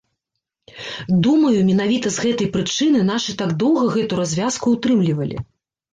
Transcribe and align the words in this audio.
Думаю, 1.27 1.51
менавіта 1.67 2.07
з 2.17 2.25
гэтай 2.27 2.49
прычыны 2.57 3.05
нашы 3.13 3.37
так 3.43 3.53
доўга 3.65 3.83
гэту 3.97 4.13
развязку 4.25 4.65
ўтрымлівалі. 4.79 5.37